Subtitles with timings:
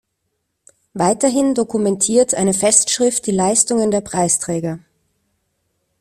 [0.95, 4.79] Weiterhin dokumentiert eine Festschrift die Leistungen der Preisträger.